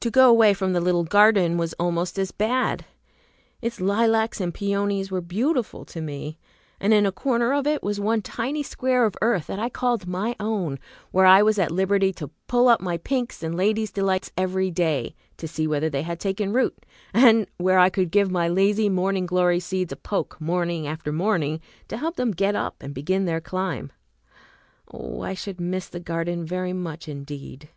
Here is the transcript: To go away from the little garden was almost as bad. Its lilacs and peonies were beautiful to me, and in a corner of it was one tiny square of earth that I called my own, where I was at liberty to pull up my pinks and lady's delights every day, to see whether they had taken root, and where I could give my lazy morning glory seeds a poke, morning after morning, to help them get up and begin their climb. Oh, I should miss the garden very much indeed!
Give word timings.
To 0.00 0.10
go 0.10 0.28
away 0.28 0.52
from 0.52 0.74
the 0.74 0.82
little 0.82 1.04
garden 1.04 1.56
was 1.56 1.72
almost 1.80 2.18
as 2.18 2.30
bad. 2.30 2.84
Its 3.62 3.80
lilacs 3.80 4.38
and 4.38 4.52
peonies 4.52 5.10
were 5.10 5.22
beautiful 5.22 5.86
to 5.86 6.02
me, 6.02 6.38
and 6.78 6.92
in 6.92 7.06
a 7.06 7.10
corner 7.10 7.54
of 7.54 7.66
it 7.66 7.82
was 7.82 7.98
one 7.98 8.20
tiny 8.20 8.62
square 8.62 9.06
of 9.06 9.14
earth 9.22 9.46
that 9.46 9.58
I 9.58 9.70
called 9.70 10.06
my 10.06 10.36
own, 10.38 10.78
where 11.10 11.24
I 11.24 11.42
was 11.42 11.58
at 11.58 11.70
liberty 11.70 12.12
to 12.20 12.28
pull 12.48 12.68
up 12.68 12.82
my 12.82 12.98
pinks 12.98 13.42
and 13.42 13.56
lady's 13.56 13.90
delights 13.90 14.30
every 14.36 14.70
day, 14.70 15.14
to 15.38 15.48
see 15.48 15.66
whether 15.66 15.88
they 15.88 16.02
had 16.02 16.20
taken 16.20 16.52
root, 16.52 16.76
and 17.14 17.46
where 17.56 17.78
I 17.78 17.88
could 17.88 18.10
give 18.10 18.30
my 18.30 18.46
lazy 18.46 18.90
morning 18.90 19.24
glory 19.24 19.58
seeds 19.60 19.90
a 19.94 19.96
poke, 19.96 20.38
morning 20.38 20.86
after 20.86 21.12
morning, 21.14 21.62
to 21.88 21.96
help 21.96 22.16
them 22.16 22.32
get 22.32 22.54
up 22.54 22.76
and 22.82 22.92
begin 22.94 23.24
their 23.24 23.40
climb. 23.40 23.90
Oh, 24.92 25.22
I 25.22 25.32
should 25.32 25.62
miss 25.62 25.88
the 25.88 25.98
garden 25.98 26.44
very 26.44 26.74
much 26.74 27.08
indeed! 27.08 27.70